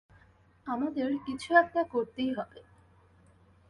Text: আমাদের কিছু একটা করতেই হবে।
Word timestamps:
আমাদের 0.67 1.09
কিছু 1.25 1.49
একটা 1.55 1.81
করতেই 1.83 2.31
হবে। 2.33 2.59